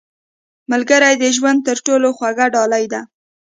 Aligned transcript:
•ملګری 0.71 1.13
د 1.21 1.25
ژوند 1.37 1.59
تر 1.67 1.77
ټولو 1.85 2.07
خوږه 2.17 2.47
ډالۍ 2.53 2.85
ده. 2.93 3.01